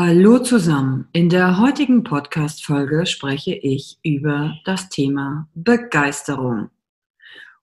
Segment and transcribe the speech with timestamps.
[0.00, 1.08] Hallo zusammen.
[1.12, 6.70] In der heutigen Podcast-Folge spreche ich über das Thema Begeisterung.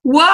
[0.03, 0.25] What?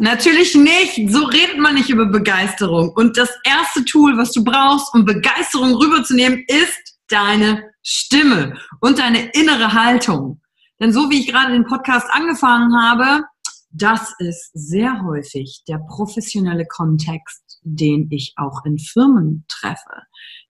[0.00, 1.08] Natürlich nicht.
[1.08, 2.90] So redet man nicht über Begeisterung.
[2.96, 9.30] Und das erste Tool, was du brauchst, um Begeisterung rüberzunehmen, ist deine Stimme und deine
[9.30, 10.40] innere Haltung.
[10.80, 13.22] Denn so wie ich gerade den Podcast angefangen habe,
[13.70, 20.02] das ist sehr häufig der professionelle Kontext, den ich auch in Firmen treffe.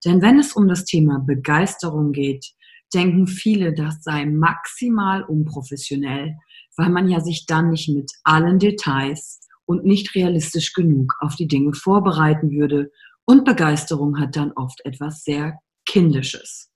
[0.06, 2.46] Denn wenn es um das Thema Begeisterung geht,
[2.94, 6.36] denken viele, das sei maximal unprofessionell,
[6.76, 11.48] weil man ja sich dann nicht mit allen Details und nicht realistisch genug auf die
[11.48, 12.92] Dinge vorbereiten würde.
[13.24, 16.70] Und Begeisterung hat dann oft etwas sehr Kindisches.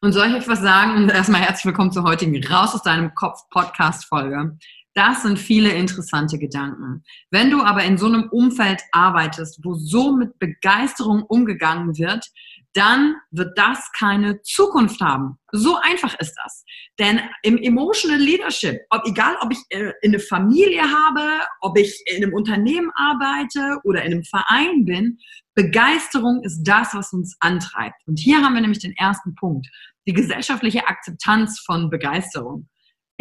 [0.00, 1.06] Und soll ich etwas sagen?
[1.10, 4.56] Erstmal herzlich willkommen zur heutigen Raus aus deinem Kopf Podcast Folge.
[4.94, 7.04] Das sind viele interessante Gedanken.
[7.30, 12.26] Wenn du aber in so einem Umfeld arbeitest, wo so mit Begeisterung umgegangen wird,
[12.74, 15.38] dann wird das keine Zukunft haben.
[15.50, 16.64] So einfach ist das.
[16.98, 22.00] Denn im Emotional Leadership, ob, egal ob ich äh, in eine Familie habe, ob ich
[22.06, 25.18] in einem Unternehmen arbeite oder in einem Verein bin,
[25.54, 28.00] Begeisterung ist das, was uns antreibt.
[28.06, 29.66] Und hier haben wir nämlich den ersten Punkt,
[30.06, 32.68] die gesellschaftliche Akzeptanz von Begeisterung.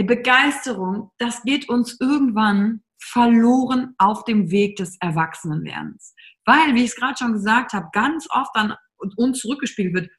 [0.06, 6.16] Begeisterung, das geht uns irgendwann verloren auf dem Weg des Erwachsenenwerdens.
[6.46, 10.10] Weil, wie ich es gerade schon gesagt habe, ganz oft dann uns zurückgespielt wird,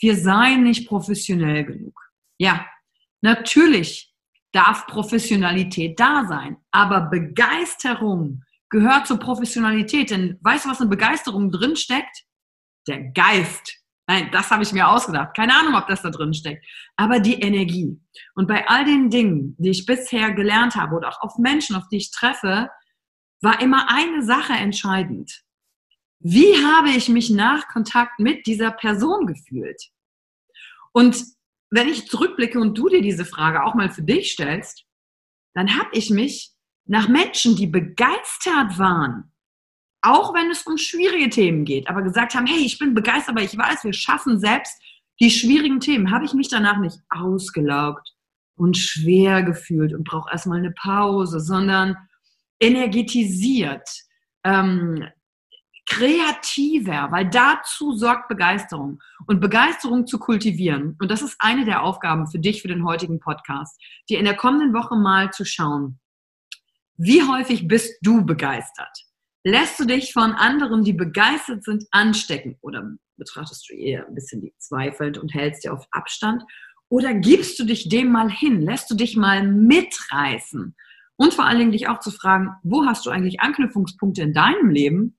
[0.00, 2.00] wir seien nicht professionell genug.
[2.38, 2.66] Ja,
[3.20, 4.12] natürlich
[4.52, 10.10] darf Professionalität da sein, aber Begeisterung gehört zur Professionalität.
[10.10, 12.24] Denn weißt du, was in Begeisterung drin steckt?
[12.86, 13.74] Der Geist.
[14.06, 15.36] Nein, das habe ich mir ausgedacht.
[15.36, 16.64] Keine Ahnung, ob das da drin steckt.
[16.96, 18.00] Aber die Energie.
[18.34, 21.88] Und bei all den Dingen, die ich bisher gelernt habe oder auch auf Menschen, auf
[21.88, 22.70] die ich treffe,
[23.42, 25.42] war immer eine Sache entscheidend.
[26.20, 29.80] Wie habe ich mich nach Kontakt mit dieser Person gefühlt?
[30.92, 31.24] Und
[31.70, 34.84] wenn ich zurückblicke und du dir diese Frage auch mal für dich stellst,
[35.54, 36.52] dann habe ich mich
[36.86, 39.32] nach Menschen, die begeistert waren,
[40.02, 43.42] auch wenn es um schwierige Themen geht, aber gesagt haben, hey, ich bin begeistert, aber
[43.42, 44.74] ich weiß, wir schaffen selbst
[45.20, 48.14] die schwierigen Themen, habe ich mich danach nicht ausgelaugt
[48.56, 51.96] und schwer gefühlt und brauche erstmal eine Pause, sondern
[52.60, 53.88] energetisiert,
[54.44, 55.04] ähm,
[55.88, 59.00] kreativer, weil dazu sorgt Begeisterung.
[59.26, 63.20] Und Begeisterung zu kultivieren, und das ist eine der Aufgaben für dich für den heutigen
[63.20, 65.98] Podcast, dir in der kommenden Woche mal zu schauen,
[66.96, 68.96] wie häufig bist du begeistert?
[69.44, 72.56] Lässt du dich von anderen, die begeistert sind, anstecken?
[72.60, 76.42] Oder betrachtest du eher ein bisschen die zweifelnd und hältst dir auf Abstand?
[76.88, 78.62] Oder gibst du dich dem mal hin?
[78.62, 80.74] Lässt du dich mal mitreißen?
[81.16, 84.70] Und vor allen Dingen dich auch zu fragen, wo hast du eigentlich Anknüpfungspunkte in deinem
[84.70, 85.17] Leben,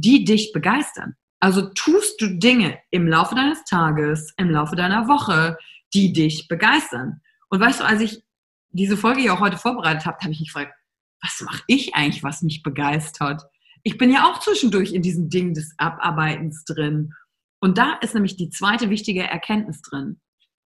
[0.00, 1.14] die dich begeistern?
[1.40, 5.56] Also tust du Dinge im Laufe deines Tages, im Laufe deiner Woche,
[5.94, 7.20] die dich begeistern.
[7.48, 8.22] Und weißt du, als ich
[8.70, 10.74] diese Folge ja auch heute vorbereitet habe, habe ich mich gefragt,
[11.22, 13.42] was mache ich eigentlich, was mich begeistert?
[13.82, 17.14] Ich bin ja auch zwischendurch in diesem Ding des Abarbeitens drin.
[17.60, 20.20] Und da ist nämlich die zweite wichtige Erkenntnis drin.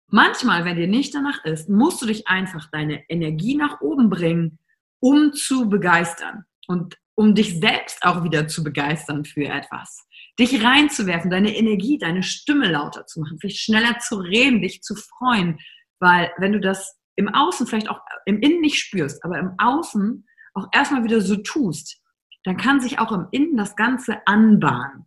[0.09, 4.59] Manchmal, wenn dir nicht danach ist, musst du dich einfach deine Energie nach oben bringen,
[5.01, 10.05] um zu begeistern und um dich selbst auch wieder zu begeistern für etwas.
[10.41, 14.97] Dich reinzuwerfen, deine Energie, deine Stimme lauter zu machen, vielleicht schneller zu reden, dich zu
[14.97, 15.61] freuen.
[16.01, 20.27] Weil wenn du das im Außen vielleicht auch im Innen nicht spürst, aber im Außen
[20.55, 22.01] auch erstmal wieder so tust,
[22.43, 25.07] dann kann sich auch im Innen das Ganze anbahnen.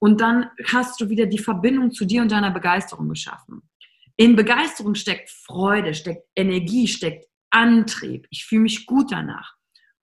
[0.00, 3.62] Und dann hast du wieder die Verbindung zu dir und deiner Begeisterung geschaffen.
[4.16, 8.26] In Begeisterung steckt Freude, steckt Energie, steckt Antrieb.
[8.30, 9.53] Ich fühle mich gut danach.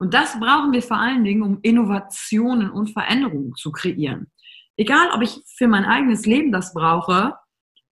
[0.01, 4.31] Und das brauchen wir vor allen Dingen, um Innovationen und Veränderungen zu kreieren.
[4.75, 7.36] Egal, ob ich für mein eigenes Leben das brauche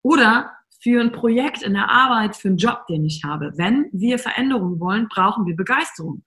[0.02, 0.52] oder
[0.82, 3.52] für ein Projekt in der Arbeit, für einen Job, den ich habe.
[3.58, 6.24] Wenn wir Veränderungen wollen, brauchen wir Begeisterung.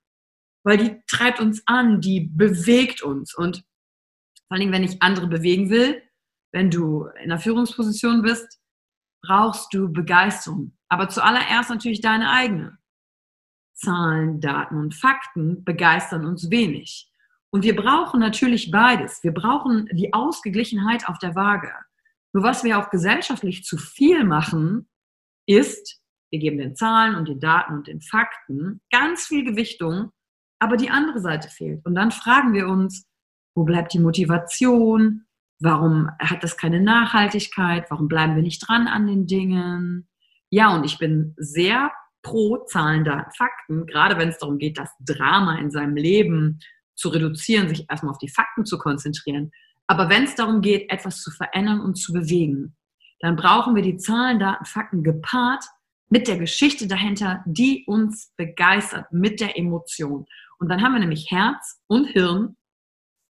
[0.63, 3.35] Weil die treibt uns an, die bewegt uns.
[3.35, 6.01] Und vor allen Dingen, wenn ich andere bewegen will,
[6.53, 8.61] wenn du in einer Führungsposition bist,
[9.21, 10.79] brauchst du Begeisterung.
[10.89, 12.79] Aber zuallererst natürlich deine eigene.
[13.83, 17.11] Zahlen, Daten und Fakten begeistern uns wenig.
[17.51, 19.23] Und wir brauchen natürlich beides.
[19.23, 21.73] Wir brauchen die Ausgeglichenheit auf der Waage.
[22.33, 24.89] Nur was wir auch gesellschaftlich zu viel machen,
[25.47, 26.01] ist,
[26.31, 30.13] wir geben den Zahlen und den Daten und den Fakten ganz viel Gewichtung,
[30.59, 31.85] aber die andere Seite fehlt.
[31.85, 33.07] Und dann fragen wir uns,
[33.55, 35.27] wo bleibt die Motivation?
[35.61, 37.91] Warum hat das keine Nachhaltigkeit?
[37.91, 40.09] Warum bleiben wir nicht dran an den Dingen?
[40.49, 41.93] Ja, und ich bin sehr
[42.23, 46.61] pro Zahlen, Daten, Fakten, gerade wenn es darum geht, das Drama in seinem Leben
[46.95, 49.51] zu reduzieren, sich erstmal auf die Fakten zu konzentrieren.
[49.87, 52.77] Aber wenn es darum geht, etwas zu verändern und zu bewegen,
[53.21, 55.65] dann brauchen wir die Zahlen, Daten, Fakten gepaart
[56.09, 60.27] mit der Geschichte dahinter, die uns begeistert, mit der Emotion.
[60.59, 62.57] Und dann haben wir nämlich Herz und Hirn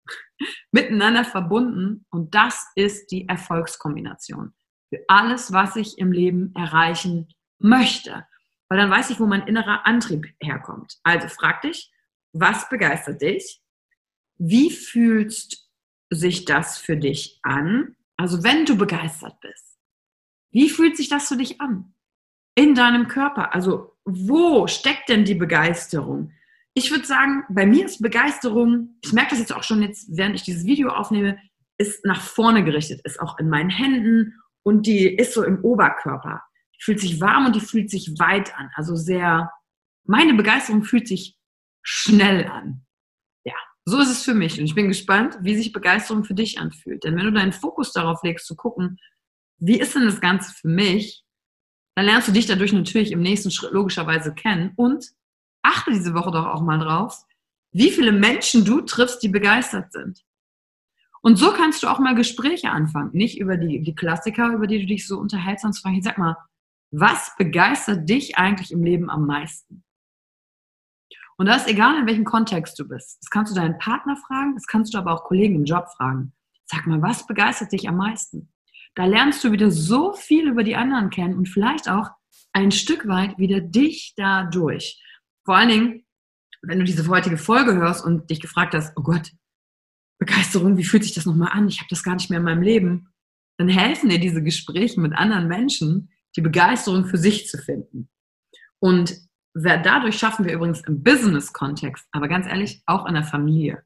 [0.72, 4.52] miteinander verbunden und das ist die Erfolgskombination
[4.94, 7.28] für alles, was ich im Leben erreichen
[7.58, 8.26] möchte.
[8.68, 10.98] Weil dann weiß ich, wo mein innerer Antrieb herkommt.
[11.02, 11.92] Also frag dich,
[12.32, 13.62] was begeistert dich?
[14.36, 15.70] Wie fühlst
[16.10, 17.96] sich das für dich an?
[18.16, 19.78] Also wenn du begeistert bist,
[20.50, 21.94] wie fühlt sich das für dich an?
[22.54, 23.54] In deinem Körper.
[23.54, 26.32] Also wo steckt denn die Begeisterung?
[26.74, 30.34] ich würde sagen, bei mir ist Begeisterung, ich merke das jetzt auch schon jetzt, während
[30.34, 31.38] ich dieses Video aufnehme,
[31.78, 36.42] ist nach vorne gerichtet, ist auch in meinen Händen und die ist so im Oberkörper.
[36.84, 38.70] Fühlt sich warm und die fühlt sich weit an.
[38.74, 39.50] Also sehr,
[40.04, 41.38] meine Begeisterung fühlt sich
[41.82, 42.84] schnell an.
[43.44, 43.54] Ja,
[43.86, 44.58] so ist es für mich.
[44.58, 47.04] Und ich bin gespannt, wie sich Begeisterung für dich anfühlt.
[47.04, 48.98] Denn wenn du deinen Fokus darauf legst, zu gucken,
[49.58, 51.24] wie ist denn das Ganze für mich,
[51.94, 55.06] dann lernst du dich dadurch natürlich im nächsten Schritt logischerweise kennen und
[55.62, 57.24] achte diese Woche doch auch mal drauf,
[57.72, 60.22] wie viele Menschen du triffst, die begeistert sind.
[61.22, 63.10] Und so kannst du auch mal Gespräche anfangen.
[63.14, 66.36] Nicht über die, die Klassiker, über die du dich so unterhältst, sondern fragen, sag mal,
[66.96, 69.84] was begeistert dich eigentlich im Leben am meisten?
[71.36, 73.18] Und das ist egal, in welchem Kontext du bist.
[73.20, 76.32] Das kannst du deinen Partner fragen, das kannst du aber auch Kollegen im Job fragen.
[76.66, 78.52] Sag mal, was begeistert dich am meisten?
[78.94, 82.10] Da lernst du wieder so viel über die anderen kennen und vielleicht auch
[82.52, 85.02] ein Stück weit wieder dich dadurch.
[85.44, 86.06] Vor allen Dingen,
[86.62, 89.32] wenn du diese heutige Folge hörst und dich gefragt hast, oh Gott,
[90.20, 91.66] Begeisterung, wie fühlt sich das nochmal an?
[91.66, 93.08] Ich habe das gar nicht mehr in meinem Leben.
[93.58, 98.08] Dann helfen dir diese Gespräche mit anderen Menschen, die Begeisterung für sich zu finden.
[98.80, 99.16] Und
[99.54, 103.84] dadurch schaffen wir übrigens im Business-Kontext, aber ganz ehrlich, auch in der Familie.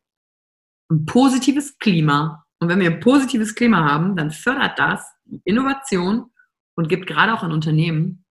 [0.90, 2.44] Ein positives Klima.
[2.60, 5.06] Und wenn wir ein positives Klima haben, dann fördert das
[5.44, 6.30] Innovation
[6.74, 8.24] und gibt gerade auch in Unternehmen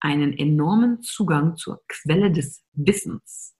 [0.00, 3.56] einen enormen Zugang zur Quelle des Wissens.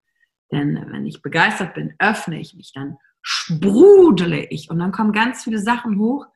[0.52, 5.44] Denn wenn ich begeistert bin, öffne ich mich, dann sprudele ich und dann kommen ganz
[5.44, 6.26] viele Sachen hoch,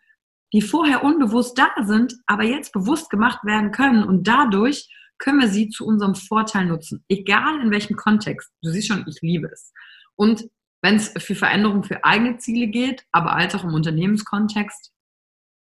[0.52, 4.88] die vorher unbewusst da sind, aber jetzt bewusst gemacht werden können und dadurch
[5.18, 8.50] können wir sie zu unserem Vorteil nutzen, egal in welchem Kontext.
[8.62, 9.72] Du siehst schon, ich liebe es.
[10.14, 10.48] Und
[10.80, 14.92] wenn es für Veränderungen für eigene Ziele geht, aber als auch im Unternehmenskontext,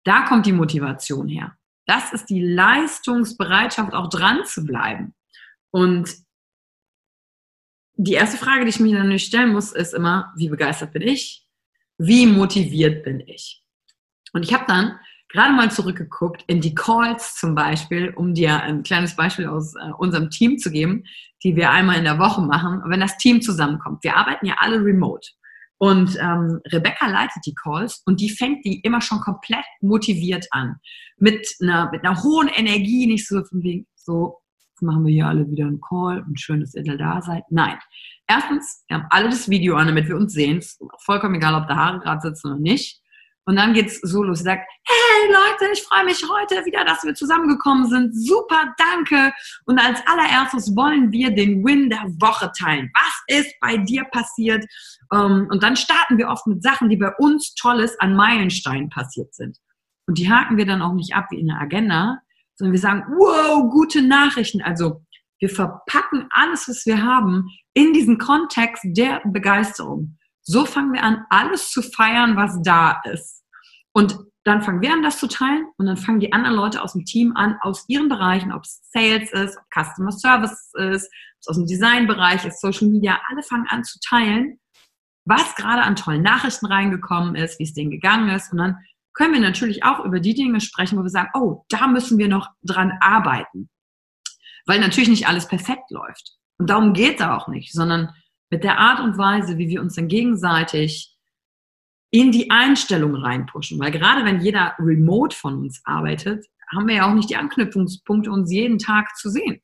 [0.04, 1.56] da kommt die Motivation her.
[1.86, 5.14] Das ist die Leistungsbereitschaft, auch dran zu bleiben.
[5.70, 6.10] Und
[7.94, 11.46] die erste Frage, die ich mir natürlich stellen muss, ist immer, wie begeistert bin ich?
[11.98, 13.61] Wie motiviert bin ich?
[14.32, 14.98] Und ich habe dann
[15.28, 19.90] gerade mal zurückgeguckt in die Calls zum Beispiel, um dir ein kleines Beispiel aus äh,
[19.98, 21.04] unserem Team zu geben,
[21.42, 24.04] die wir einmal in der Woche machen, wenn das Team zusammenkommt.
[24.04, 25.28] Wir arbeiten ja alle remote.
[25.78, 30.76] Und ähm, Rebecca leitet die Calls und die fängt die immer schon komplett motiviert an.
[31.16, 35.26] Mit einer, mit einer hohen Energie, nicht so von wegen, so, jetzt machen wir hier
[35.26, 37.42] alle wieder einen Call und schön, dass ihr da seid.
[37.50, 37.78] Nein.
[38.28, 40.58] Erstens, wir haben alle das Video an, damit wir uns sehen.
[40.58, 43.01] Ist vollkommen egal, ob da Haare gerade sitzen oder nicht.
[43.44, 44.38] Und dann geht's so los.
[44.38, 48.14] Sie sagt, hey Leute, ich freue mich heute wieder, dass wir zusammengekommen sind.
[48.14, 49.32] Super, danke.
[49.64, 52.90] Und als allererstes wollen wir den Win der Woche teilen.
[52.94, 54.64] Was ist bei dir passiert?
[55.12, 59.34] Ähm, und dann starten wir oft mit Sachen, die bei uns Tolles an Meilensteinen passiert
[59.34, 59.58] sind.
[60.06, 62.18] Und die haken wir dann auch nicht ab wie in der Agenda,
[62.54, 64.62] sondern wir sagen, wow, gute Nachrichten.
[64.62, 65.02] Also
[65.40, 70.16] wir verpacken alles, was wir haben, in diesen Kontext der Begeisterung.
[70.42, 73.44] So fangen wir an, alles zu feiern, was da ist.
[73.92, 76.94] Und dann fangen wir an, das zu teilen und dann fangen die anderen Leute aus
[76.94, 81.40] dem Team an, aus ihren Bereichen, ob es Sales ist, ob Customer Service ist, ob
[81.40, 84.58] es aus dem Designbereich ist, Social Media, alle fangen an zu teilen,
[85.24, 88.50] was gerade an tollen Nachrichten reingekommen ist, wie es denen gegangen ist.
[88.50, 88.78] Und dann
[89.14, 92.28] können wir natürlich auch über die Dinge sprechen, wo wir sagen, oh, da müssen wir
[92.28, 93.68] noch dran arbeiten.
[94.66, 96.36] Weil natürlich nicht alles perfekt läuft.
[96.58, 98.12] Und darum geht es auch nicht, sondern
[98.52, 101.16] mit der Art und Weise, wie wir uns dann gegenseitig
[102.10, 103.80] in die Einstellung reinpushen.
[103.80, 108.30] Weil gerade wenn jeder remote von uns arbeitet, haben wir ja auch nicht die Anknüpfungspunkte,
[108.30, 109.62] uns jeden Tag zu sehen.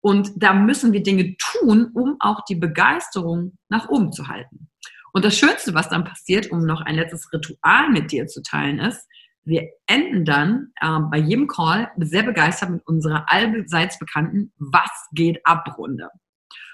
[0.00, 4.68] Und da müssen wir Dinge tun, um auch die Begeisterung nach oben zu halten.
[5.12, 8.80] Und das Schönste, was dann passiert, um noch ein letztes Ritual mit dir zu teilen,
[8.80, 9.06] ist,
[9.44, 15.40] wir enden dann äh, bei jedem Call sehr begeistert mit unserer allseits bekannten Was geht
[15.46, 16.10] ab Runde.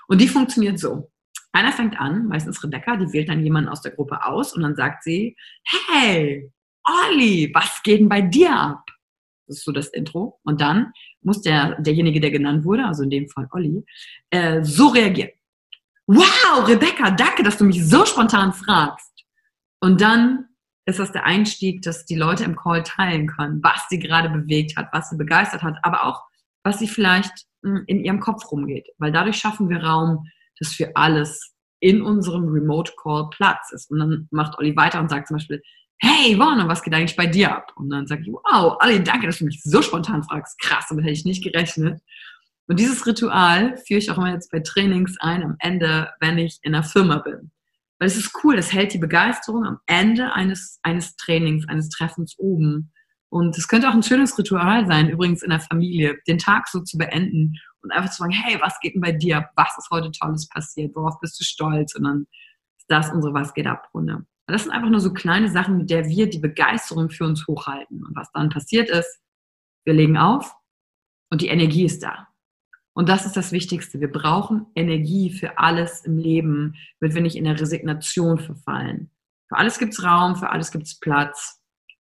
[0.09, 1.11] Und die funktioniert so.
[1.55, 4.75] Einer fängt an, meistens Rebecca, die wählt dann jemanden aus der Gruppe aus und dann
[4.75, 6.51] sagt sie, hey,
[6.83, 8.83] Olli, was geht denn bei dir ab?
[9.47, 10.41] Das ist so das Intro.
[10.43, 10.93] Und dann
[11.23, 13.85] muss der, derjenige, der genannt wurde, also in dem Fall Olli,
[14.31, 15.31] äh, so reagieren.
[16.09, 19.25] Wow, Rebecca, danke, dass du mich so spontan fragst.
[19.81, 20.47] Und dann
[20.87, 24.77] ist das der Einstieg, dass die Leute im Call teilen können, was sie gerade bewegt
[24.77, 26.25] hat, was sie begeistert hat, aber auch,
[26.65, 28.89] was sie vielleicht hm, in ihrem Kopf rumgeht.
[28.99, 30.27] Weil dadurch schaffen wir Raum,
[30.59, 33.91] dass für alles in unserem Remote Call Platz ist.
[33.91, 35.63] Und dann macht Olli weiter und sagt zum Beispiel,
[35.99, 37.73] hey Warner, was geht eigentlich bei dir ab?
[37.77, 40.59] Und dann sage ich, wow, Olli, danke, dass du mich so spontan fragst.
[40.61, 42.01] Krass, damit hätte ich nicht gerechnet.
[42.67, 46.59] Und dieses Ritual führe ich auch immer jetzt bei Trainings ein am Ende, wenn ich
[46.63, 47.51] in einer Firma bin.
[47.99, 52.35] Weil es ist cool, es hält die Begeisterung am Ende eines, eines Trainings, eines Treffens
[52.39, 52.93] oben.
[53.35, 56.83] Und es könnte auch ein schönes Ritual sein, übrigens in der Familie, den Tag so
[56.83, 59.49] zu beenden und einfach zu sagen, hey, was geht denn bei dir?
[59.57, 60.95] Was ist heute Tolles passiert?
[60.95, 61.97] Worauf bist du stolz?
[61.97, 62.27] Und dann
[62.79, 64.25] ist das unsere Was geht ab Runde.
[64.47, 68.05] Das sind einfach nur so kleine Sachen, mit der wir die Begeisterung für uns hochhalten.
[68.05, 69.21] Und was dann passiert ist,
[69.85, 70.55] wir legen auf
[71.29, 72.29] und die Energie ist da.
[72.93, 73.99] Und das ist das Wichtigste.
[73.99, 79.11] Wir brauchen Energie für alles im Leben, damit wir nicht in der Resignation verfallen.
[79.49, 81.64] Für alles gibt es Raum, für alles gibt es Platz.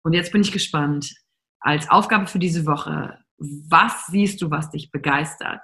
[0.08, 1.14] Und jetzt bin ich gespannt.
[1.60, 5.60] Als Aufgabe für diese Woche, was siehst du, was dich begeistert?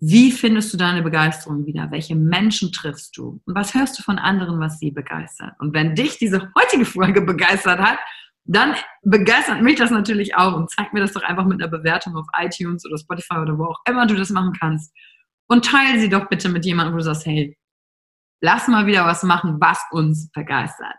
[0.00, 1.90] Wie findest du deine Begeisterung wieder?
[1.90, 3.40] Welche Menschen triffst du?
[3.46, 5.54] Und was hörst du von anderen, was sie begeistert?
[5.60, 7.98] Und wenn dich diese heutige Folge begeistert hat,
[8.44, 12.14] dann begeistert mich das natürlich auch und zeig mir das doch einfach mit einer Bewertung
[12.16, 14.94] auf iTunes oder Spotify oder wo auch immer du das machen kannst.
[15.46, 17.56] Und teile sie doch bitte mit jemandem, wo du sagst, hey,
[18.42, 20.98] lass mal wieder was machen, was uns begeistert.